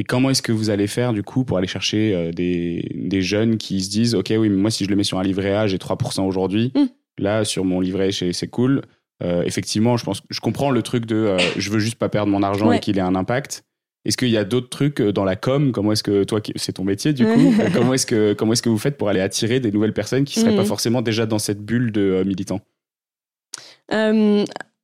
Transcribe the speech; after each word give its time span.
Et 0.00 0.02
comment 0.02 0.30
est-ce 0.30 0.40
que 0.40 0.50
vous 0.50 0.70
allez 0.70 0.86
faire 0.86 1.12
du 1.12 1.22
coup 1.22 1.44
pour 1.44 1.58
aller 1.58 1.66
chercher 1.66 2.14
euh, 2.14 2.32
des, 2.32 2.90
des, 2.94 3.20
jeunes 3.20 3.58
qui 3.58 3.82
se 3.82 3.90
disent 3.90 4.14
ok 4.14 4.28
oui 4.30 4.48
mais 4.48 4.56
moi 4.56 4.70
si 4.70 4.86
je 4.86 4.88
le 4.88 4.96
mets 4.96 5.04
sur 5.04 5.18
un 5.18 5.22
livret 5.22 5.54
A 5.54 5.66
j'ai 5.66 5.76
3% 5.76 6.22
aujourd'hui. 6.22 6.72
Mm. 6.74 6.84
là 7.18 7.44
sur 7.44 7.66
mon 7.66 7.80
livret 7.80 8.08
c'est 8.10 8.48
cool. 8.48 8.80
Euh, 9.22 9.42
effectivement 9.42 9.98
je 9.98 10.04
pense 10.06 10.22
je 10.30 10.40
comprends 10.40 10.70
le 10.70 10.80
truc 10.80 11.04
de 11.04 11.16
euh, 11.16 11.38
je 11.58 11.70
veux 11.70 11.80
juste 11.80 11.96
pas 11.96 12.08
perdre 12.08 12.32
mon 12.32 12.42
argent 12.42 12.72
et 12.72 12.80
qu'il 12.80 12.96
ait 12.96 13.02
un 13.02 13.14
impact. 13.14 13.62
Est-ce 14.06 14.16
qu'il 14.16 14.30
y 14.30 14.38
a 14.38 14.44
d'autres 14.44 14.70
trucs 14.70 15.02
dans 15.02 15.24
la 15.24 15.36
com? 15.36 15.70
Comment 15.70 15.92
est-ce 15.92 16.02
que 16.02 16.24
toi 16.24 16.40
c'est 16.56 16.72
ton 16.72 16.84
métier 16.84 17.12
du 17.12 17.26
coup 17.26 17.52
comment 17.74 17.92
est-ce 17.92 18.06
que 18.06 18.32
comment 18.32 18.54
est-ce 18.54 18.62
que 18.62 18.70
vous 18.70 18.78
faites 18.78 18.96
pour 18.96 19.10
aller 19.10 19.20
attirer 19.20 19.60
des 19.60 19.70
nouvelles 19.70 19.92
personnes 19.92 20.24
qui 20.24 20.40
seraient 20.40 20.56
pas 20.56 20.62
mm. 20.62 20.66
forcément 20.66 21.02
déjà 21.02 21.26
dans 21.26 21.38
cette 21.38 21.62
bulle 21.62 21.92
de 21.92 22.24
militants? 22.26 22.62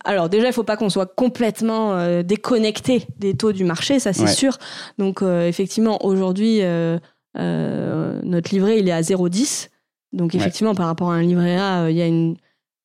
Alors 0.06 0.28
déjà, 0.28 0.46
il 0.46 0.52
faut 0.52 0.62
pas 0.62 0.76
qu'on 0.76 0.88
soit 0.88 1.06
complètement 1.06 1.94
euh, 1.94 2.22
déconnecté 2.22 3.06
des 3.18 3.34
taux 3.34 3.52
du 3.52 3.64
marché, 3.64 3.98
ça 3.98 4.12
c'est 4.12 4.28
sûr. 4.28 4.56
Donc 4.98 5.20
euh, 5.20 5.48
effectivement, 5.48 6.04
aujourd'hui, 6.06 6.60
euh, 6.62 6.98
notre 7.34 8.54
livret, 8.54 8.78
il 8.78 8.88
est 8.88 8.92
à 8.92 9.00
0,10. 9.00 9.68
Donc 10.12 10.34
effectivement, 10.34 10.74
par 10.74 10.86
rapport 10.86 11.10
à 11.10 11.16
un 11.16 11.22
livret 11.22 11.56
A, 11.56 11.90
il 11.90 11.96
y 11.96 12.02
a 12.02 12.06
une, 12.06 12.36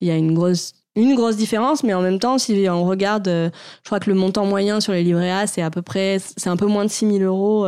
il 0.02 0.08
y 0.08 0.12
a 0.12 0.16
une 0.16 0.34
grosse 0.34 0.73
une 0.98 1.16
grosse 1.16 1.38
différence, 1.38 1.86
mais 1.86 1.94
en 1.94 2.02
même 2.02 2.20
temps, 2.20 2.38
si 2.38 2.68
on 2.70 2.84
regarde, 2.84 3.27
je 3.27 3.85
crois 3.85 4.02
que 4.02 4.10
le 4.10 4.16
montant 4.16 4.46
moyen 4.46 4.82
sur 4.82 4.91
les 4.91 5.04
livrets 5.04 5.32
A, 5.32 5.48
c'est 5.48 5.62
à 5.62 5.70
peu 5.70 5.82
près, 5.82 6.18
c'est 6.20 6.49
un 6.49 6.58
peu 6.58 6.66
moins 6.66 6.84
de 6.84 6.90
6 6.90 7.20
000 7.20 7.20
euros. 7.20 7.66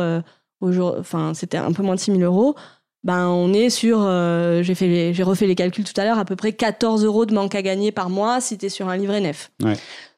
enfin, 0.60 1.32
c'était 1.32 1.56
un 1.56 1.72
peu 1.72 1.82
moins 1.82 1.94
de 1.94 2.00
6 2.00 2.16
000 2.18 2.22
euros 2.22 2.54
ben 3.04 3.28
on 3.28 3.52
est 3.52 3.68
sur, 3.68 4.02
euh, 4.02 4.62
j'ai 4.62 4.74
fait, 4.74 5.12
j'ai 5.12 5.22
refait 5.22 5.46
les 5.46 5.54
calculs 5.54 5.84
tout 5.84 5.98
à 6.00 6.04
l'heure, 6.04 6.18
à 6.18 6.24
peu 6.24 6.36
près 6.36 6.52
14 6.52 7.04
euros 7.04 7.26
de 7.26 7.34
manque 7.34 7.54
à 7.54 7.62
gagner 7.62 7.92
par 7.92 8.08
mois 8.08 8.40
si 8.40 8.56
tu 8.56 8.66
es 8.66 8.68
sur 8.70 8.88
un 8.88 8.96
livret 8.96 9.20
neuf. 9.20 9.50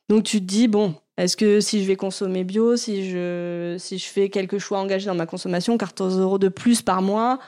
Donc 0.08 0.22
tu 0.22 0.38
te 0.38 0.44
dis 0.44 0.68
bon, 0.68 0.94
est-ce 1.16 1.36
que 1.36 1.60
si 1.60 1.82
je 1.82 1.88
vais 1.88 1.96
consommer 1.96 2.44
bio, 2.44 2.76
si 2.76 3.10
je, 3.10 3.74
si 3.78 3.98
je 3.98 4.06
fais 4.06 4.28
quelques 4.28 4.58
choix 4.58 4.78
engagés 4.78 5.06
dans 5.06 5.16
ma 5.16 5.26
consommation, 5.26 5.76
14 5.76 6.20
euros 6.20 6.38
de 6.38 6.48
plus 6.48 6.80
par 6.80 7.02
mois, 7.02 7.40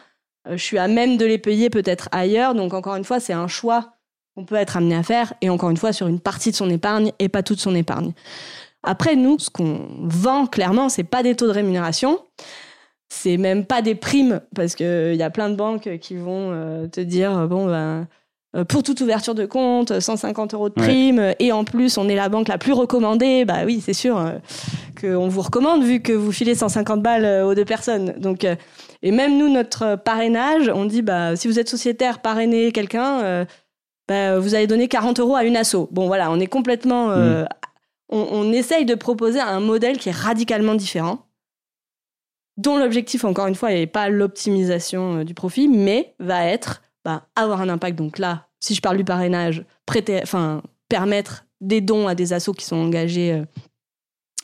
euh, 0.48 0.56
je 0.56 0.62
suis 0.62 0.78
à 0.78 0.89
même 0.89 1.17
de 1.17 1.25
les 1.25 1.39
payer 1.39 1.70
peut-être 1.70 2.08
ailleurs. 2.11 2.56
Donc 2.56 2.75
encore 2.75 2.97
une 2.97 3.05
fois, 3.05 3.20
c'est 3.20 3.33
un 3.33 3.48
choix 3.48 3.92
qu'on 4.34 4.45
peut 4.45 4.56
être 4.56 4.77
amené 4.77 4.97
à 4.97 5.05
faire 5.05 5.34
et 5.41 5.50
encore 5.50 5.70
une 5.70 5.77
fois 5.77 5.92
sur 5.92 6.08
une 6.08 6.19
partie 6.19 6.50
de 6.50 6.56
son 6.56 6.69
épargne 6.69 7.12
et 7.20 7.28
pas 7.28 7.45
toute 7.45 7.61
son 7.61 7.77
épargne. 7.77 8.12
Après 8.83 9.14
nous, 9.14 9.39
ce 9.39 9.50
qu'on 9.50 9.86
vend 10.02 10.47
clairement, 10.47 10.89
c'est 10.89 11.05
pas 11.05 11.23
des 11.23 11.36
taux 11.36 11.47
de 11.47 11.52
rémunération 11.52 12.20
c'est 13.09 13.39
même 13.39 13.64
pas 13.64 13.83
des 13.83 13.95
primes 13.95 14.41
parce 14.55 14.75
que 14.75 15.12
il 15.12 15.19
y 15.19 15.23
a 15.23 15.31
plein 15.31 15.48
de 15.48 15.56
banques 15.56 15.98
qui 16.01 16.17
vont 16.17 16.51
euh, 16.53 16.87
te 16.87 17.01
dire 17.01 17.48
bon 17.48 17.67
ben 17.67 18.06
pour 18.69 18.83
toute 18.83 19.03
ouverture 19.03 19.34
de 19.34 19.45
compte, 19.45 20.01
150 20.01 20.55
euros 20.55 20.70
de 20.70 20.75
prime, 20.75 21.34
et 21.39 21.53
en 21.53 21.64
plus 21.64 21.98
on 21.98 22.09
est 22.09 22.14
la 22.14 22.31
banque 22.31 22.48
la 22.48 22.56
plus 22.56 22.73
recommandée, 22.73 23.45
bah 23.45 23.67
oui 23.67 23.83
c'est 23.84 23.92
sûr 23.92 24.19
qu'on 24.98 25.29
vous 25.29 25.42
recommande 25.42 25.84
vu 25.84 26.01
que 26.01 26.14
vous 26.14 26.33
filez 26.33 26.55
150 26.55 27.03
balles 27.03 27.45
aux 27.45 27.55
deux 27.55 27.67
personnes. 27.67 28.14
Donc 28.19 28.47
et 29.03 29.11
même 29.12 29.36
nous 29.36 29.51
notre 29.51 29.97
parrainage, 29.97 30.70
on 30.75 30.86
dit 30.86 31.03
bah 31.03 31.36
si 31.36 31.47
vous 31.47 31.59
êtes 31.59 31.69
sociétaire 31.69 32.20
parrainer 32.20 32.73
quelqu'un, 32.73 33.47
bah, 34.09 34.39
vous 34.39 34.55
allez 34.55 34.67
donner 34.67 34.89
40 34.89 35.20
euros 35.20 35.36
à 35.36 35.45
une 35.45 35.56
asso. 35.56 35.86
Bon 35.91 36.06
voilà, 36.06 36.31
on 36.33 36.41
est 36.41 36.47
complètement, 36.47 37.09
mm. 37.09 37.47
on, 38.09 38.29
on 38.33 38.53
essaye 38.53 38.86
de 38.86 38.95
proposer 38.95 39.41
un 39.41 39.61
modèle 39.61 39.98
qui 39.98 40.09
est 40.09 40.17
radicalement 40.17 40.75
différent 40.75 41.27
dont 42.59 42.77
l'objectif, 42.77 43.25
encore 43.25 43.47
une 43.47 43.55
fois, 43.55 43.70
n'est 43.70 43.87
pas 43.87 44.11
l'optimisation 44.11 45.19
euh, 45.20 45.25
du 45.25 45.33
profit, 45.33 45.69
mais 45.69 46.14
va 46.19 46.45
être 46.45 46.83
bah, 47.05 47.27
avoir 47.37 47.62
un 47.62 47.69
impact. 47.69 47.97
Donc 47.97 48.19
là, 48.19 48.48
si 48.61 48.75
je 48.75 48.83
parle 48.83 48.98
du 48.98 49.05
parrainage, 49.05 49.64
prêter, 49.87 50.20
enfin, 50.23 50.62
permettre 50.89 51.47
des 51.61 51.81
dons 51.81 52.09
à 52.09 52.14
des 52.14 52.33
assos 52.33 52.53
qui 52.53 52.67
sont 52.67 52.77
engagés 52.77 53.33
euh, 53.33 53.45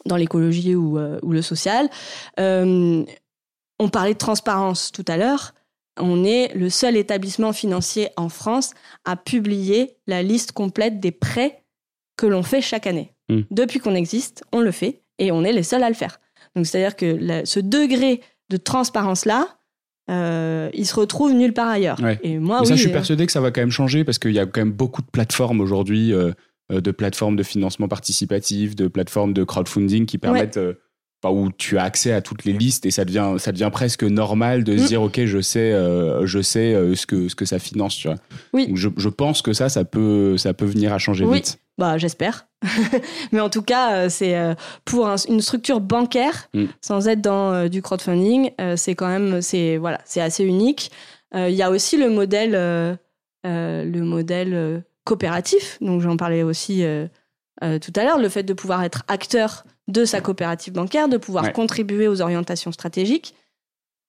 dans 0.07 0.17
l'écologie 0.17 0.75
ou, 0.75 0.99
euh, 0.99 1.19
ou, 1.23 1.33
le 1.33 1.43
social. 1.43 1.91
on 2.39 3.89
parlait 3.91 4.15
de 4.15 4.19
transparence 4.19 4.93
tout 4.93 5.05
à 5.09 5.17
l'heure. 5.17 5.53
On 5.99 6.25
est 6.25 6.55
le 6.55 6.71
seul 6.71 6.97
établissement 6.97 7.53
financier 7.53 8.11
en 8.17 8.29
France 8.29 8.73
à 9.05 9.17
publier 9.17 9.97
la 10.07 10.23
liste 10.23 10.53
complète 10.53 11.01
des 11.01 11.13
prêts 11.13 11.65
que 12.17 12.27
l'on 12.27 12.43
fait 12.43 12.61
chaque 12.61 12.87
année. 12.87 13.13
Mmh. 13.29 13.43
Depuis 13.51 13.81
qu'on 13.81 13.95
existe, 13.95 14.45
on 14.53 14.61
le 14.61 14.73
fait 14.73 15.03
et 15.19 15.33
on 15.33 15.45
est 15.45 15.53
les 15.53 15.63
seuls 15.63 15.83
à 15.83 15.89
le 15.89 15.95
faire. 15.95 16.21
Donc 16.57 16.67
c'est-à-dire 16.67 16.97
que 16.97 17.45
ce 17.45 17.61
degré 17.61 18.21
de 18.51 18.57
transparence-là, 18.57 19.49
euh, 20.11 20.69
il 20.75 20.87
se 20.87 20.95
retrouve 20.95 21.33
nulle 21.33 21.55
part 21.55 21.69
ailleurs. 21.69 21.99
Et 22.23 22.39
moi, 22.39 22.61
oui, 22.61 22.67
ça, 22.67 22.75
je 22.75 22.81
suis 22.81 22.91
euh, 22.91 22.93
persuadé 22.93 23.25
que 23.27 23.33
ça 23.33 23.41
va 23.41 23.51
quand 23.51 23.63
même 23.63 23.71
changer 23.71 24.05
parce 24.05 24.19
qu'il 24.19 24.33
y 24.33 24.39
a 24.39 24.47
quand 24.47 24.61
même 24.61 24.73
beaucoup 24.73 25.01
de 25.03 25.07
plateformes 25.11 25.61
aujourd'hui, 25.61 26.13
euh, 26.13 26.33
de 26.71 26.91
plateformes 26.91 27.37
de 27.37 27.43
financement 27.43 27.89
participatif, 27.89 28.77
de 28.77 28.89
plateformes 28.89 29.33
de 29.33 29.45
crowdfunding 29.45 30.07
qui 30.07 30.19
permettent, 30.19 30.61
où 31.27 31.51
tu 31.57 31.79
as 31.79 31.85
accès 31.85 32.13
à 32.13 32.21
toutes 32.21 32.45
les 32.45 32.53
listes 32.53 32.85
et 32.85 32.91
ça 32.91 33.07
devient, 33.07 33.37
ça 33.39 33.51
devient 33.51 33.71
presque 33.73 34.05
normal 34.05 34.63
de 34.63 34.77
se 34.77 34.83
mm. 34.83 34.87
dire, 34.87 35.03
ok, 35.03 35.25
je 35.25 35.41
sais, 35.41 35.73
je 36.25 36.43
sais 36.43 36.75
ce 36.95 37.07
que 37.07 37.29
ce 37.29 37.35
que 37.35 37.47
ça 37.47 37.59
finance, 37.59 37.97
tu 37.97 38.09
vois. 38.09 38.19
Oui. 38.53 38.71
je, 38.75 38.91
je, 38.95 39.09
pense 39.09 39.41
que 39.41 39.55
ça, 39.55 39.71
ça 39.71 39.87
peut, 39.87 40.37
ça 40.37 40.53
peut 40.53 40.67
venir 40.67 40.93
à 40.93 40.99
changer 40.99 41.25
vite. 41.25 41.59
Bah, 41.77 41.99
j'espère. 41.99 42.47
Mais 43.33 43.41
en 43.41 43.51
tout 43.51 43.63
cas, 43.63 43.95
euh, 43.95 44.09
c'est 44.09 44.37
euh, 44.37 44.55
pour 44.85 45.09
une 45.29 45.41
structure 45.41 45.81
bancaire, 45.81 46.49
mm. 46.55 46.67
sans 46.81 47.09
être 47.09 47.21
dans 47.21 47.53
euh, 47.53 47.69
du 47.69 47.83
crowdfunding, 47.83 48.53
c'est 48.77 48.95
quand 48.95 49.09
même, 49.09 49.43
c'est 49.43 49.77
voilà, 49.77 50.01
c'est 50.05 50.21
assez 50.21 50.45
unique. 50.45 50.91
Il 51.37 51.51
y 51.51 51.63
a 51.63 51.71
aussi 51.71 51.97
le 51.97 52.11
modèle, 52.11 52.53
le 53.43 54.01
modèle 54.03 54.85
coopératif. 55.03 55.79
Donc 55.81 56.01
j'en 56.01 56.17
parlais 56.17 56.45
aussi 56.45 56.85
tout 57.61 57.93
à 57.97 58.05
l'heure, 58.05 58.19
le 58.19 58.29
fait 58.29 58.45
de 58.45 58.53
pouvoir 58.53 58.85
être 58.85 59.03
acteur 59.09 59.65
de 59.89 60.05
sa 60.05 60.21
coopérative 60.21 60.75
bancaire, 60.75 61.09
de 61.09 61.17
pouvoir 61.17 61.53
contribuer 61.53 62.07
aux 62.07 62.23
orientations 62.23 62.71
stratégiques. 62.71 63.35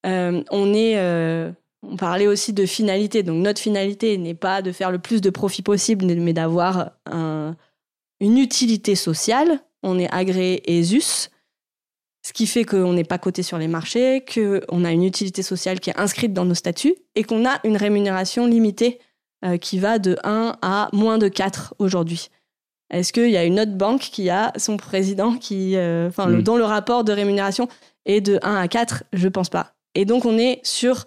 on 0.03 0.73
est 0.75 1.51
on 1.89 1.97
parlait 1.97 2.27
aussi 2.27 2.53
de 2.53 2.65
finalité. 2.65 3.23
Donc 3.23 3.43
notre 3.43 3.61
finalité 3.61 4.17
n'est 4.17 4.33
pas 4.33 4.61
de 4.61 4.71
faire 4.71 4.91
le 4.91 4.99
plus 4.99 5.21
de 5.21 5.29
profit 5.29 5.61
possible, 5.61 6.05
mais 6.05 6.33
d'avoir 6.33 6.91
une 7.11 8.37
utilité 8.37 8.95
sociale. 8.95 9.59
On 9.83 9.99
est 9.99 10.11
agréé 10.11 10.63
ESUS, 10.79 11.29
ce 12.25 12.33
qui 12.33 12.47
fait 12.47 12.63
qu'on 12.63 12.93
n'est 12.93 13.03
pas 13.03 13.19
coté 13.19 13.43
sur 13.43 13.59
les 13.59 13.67
marchés, 13.67 14.25
qu'on 14.25 14.83
a 14.83 14.91
une 14.91 15.03
utilité 15.03 15.43
sociale 15.43 15.79
qui 15.79 15.91
est 15.91 15.99
inscrite 15.99 16.33
dans 16.33 16.43
nos 16.43 16.55
statuts 16.55 16.95
et 17.13 17.23
qu'on 17.23 17.45
a 17.45 17.59
une 17.63 17.77
rémunération 17.77 18.47
limitée 18.47 18.97
euh, 19.45 19.57
qui 19.57 19.77
va 19.77 19.99
de 19.99 20.17
1 20.23 20.57
à 20.63 20.89
moins 20.91 21.19
de 21.19 21.27
4 21.27 21.75
aujourd'hui. 21.77 22.29
Est-ce 22.89 23.13
qu'il 23.13 23.29
y 23.29 23.37
a 23.37 23.43
une 23.43 23.59
autre 23.59 23.75
banque 23.75 24.01
qui 24.01 24.31
a 24.31 24.53
son 24.57 24.75
président 24.75 25.35
qui, 25.35 25.75
euh, 25.75 26.07
enfin, 26.07 26.25
mm. 26.25 26.41
dont 26.41 26.57
le 26.57 26.63
rapport 26.63 27.03
de 27.03 27.13
rémunération 27.13 27.67
est 28.07 28.21
de 28.21 28.39
1 28.41 28.55
à 28.55 28.67
4 28.67 29.03
Je 29.13 29.27
pense 29.27 29.49
pas. 29.49 29.75
Et 29.93 30.05
donc 30.05 30.25
on 30.25 30.35
est 30.39 30.61
sur 30.63 31.05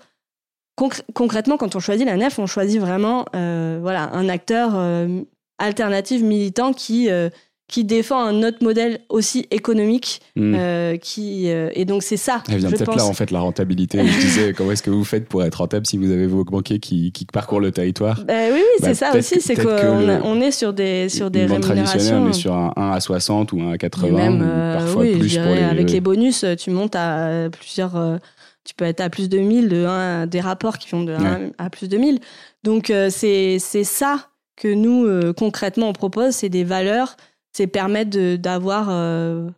concrètement, 1.14 1.56
quand 1.56 1.76
on 1.76 1.80
choisit 1.80 2.06
la 2.06 2.16
nef, 2.16 2.38
on 2.38 2.46
choisit 2.46 2.80
vraiment 2.80 3.24
euh, 3.34 3.78
voilà, 3.80 4.10
un 4.14 4.28
acteur 4.28 4.72
euh, 4.74 5.22
alternatif, 5.58 6.22
militant, 6.22 6.72
qui, 6.72 7.10
euh, 7.10 7.30
qui 7.66 7.84
défend 7.84 8.22
un 8.22 8.42
autre 8.44 8.58
modèle 8.62 9.00
aussi 9.08 9.46
économique. 9.50 10.20
Hmm. 10.36 10.54
qui, 11.02 11.48
et 11.48 11.84
donc, 11.84 12.02
c'est 12.02 12.16
ça. 12.16 12.42
Elle 12.48 12.58
vient 12.58 12.70
peut-être 12.70 12.96
là, 12.96 13.04
en 13.04 13.12
fait, 13.12 13.30
la 13.30 13.40
rentabilité. 13.40 13.98
je 14.06 14.20
disais, 14.20 14.52
comment 14.52 14.70
est-ce 14.70 14.82
que 14.82 14.90
vous 14.90 15.04
faites 15.04 15.28
pour 15.28 15.42
être 15.42 15.56
rentable 15.56 15.84
si 15.84 15.98
vous 15.98 16.10
avez 16.10 16.26
vos 16.26 16.44
banquiers 16.44 16.78
qui, 16.78 17.10
qui 17.12 17.24
parcourent 17.26 17.60
le 17.60 17.72
territoire? 17.72 18.24
Bah 18.24 18.34
Oui, 18.52 18.60
oui 18.60 18.62
c'est 18.78 18.86
bah, 18.86 18.94
ça 18.94 19.18
aussi. 19.18 19.40
C'est 19.40 19.56
qu'on 19.56 20.08
on 20.24 20.40
est 20.40 20.52
sur 20.52 20.72
des, 20.72 21.08
sur 21.08 21.30
des 21.30 21.46
rémunérations. 21.46 22.24
On 22.24 22.30
est 22.30 22.32
sur 22.32 22.54
un 22.54 22.72
1 22.76 22.90
à 22.92 23.00
60 23.00 23.52
ou 23.52 23.60
un 23.62 23.72
à 23.72 23.78
80, 23.78 24.16
même, 24.16 24.48
parfois 24.78 25.02
plus. 25.02 25.36
pour 25.36 25.54
les... 25.54 25.62
Avec 25.64 25.90
les 25.90 26.00
bonus, 26.00 26.44
tu 26.56 26.70
montes 26.70 26.94
à 26.94 27.48
plusieurs 27.50 28.20
tu 28.68 28.74
peux 28.74 28.84
être 28.84 29.00
à 29.00 29.08
plus 29.08 29.30
de 29.30 29.38
1000, 29.38 29.70
de 29.70 29.86
1, 29.86 30.26
des 30.26 30.40
rapports 30.40 30.76
qui 30.76 30.88
font 30.88 31.02
de 31.02 31.14
1 31.14 31.52
à 31.56 31.70
plus 31.70 31.88
de 31.88 31.96
1000. 31.96 32.20
Donc, 32.64 32.90
euh, 32.90 33.08
c'est 33.08 33.58
ça 33.58 34.28
que 34.56 34.68
nous, 34.68 35.06
euh, 35.06 35.32
concrètement, 35.32 35.88
on 35.88 35.94
propose, 35.94 36.34
c'est 36.34 36.50
des 36.50 36.64
valeurs, 36.64 37.16
c'est 37.50 37.66
permettre 37.66 38.36
d'avoir, 38.36 38.88
euh, 38.90 39.48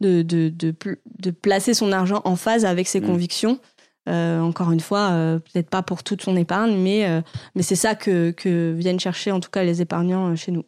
de, 0.00 0.22
de, 0.22 0.50
de, 0.50 0.72
de, 1.18 1.30
placer 1.32 1.74
son 1.74 1.90
argent 1.90 2.20
en 2.24 2.36
phase 2.36 2.64
avec 2.64 2.86
ses 2.86 3.00
mm. 3.00 3.06
convictions. 3.06 3.58
encore 4.06 4.70
une 4.70 4.80
fois, 4.80 5.10
peut-être 5.52 5.68
pas 5.68 5.82
pour 5.82 6.04
toute 6.04 6.22
son 6.22 6.36
épargne, 6.36 6.76
mais, 6.76 7.22
mais 7.56 7.62
c'est 7.62 7.76
ça 7.76 7.96
que, 7.96 8.30
que 8.30 8.72
viennent 8.72 9.00
chercher 9.00 9.32
en 9.32 9.40
tout 9.40 9.50
cas 9.50 9.64
les 9.64 9.82
épargnants 9.82 10.36
chez 10.36 10.52
nous. 10.52 10.64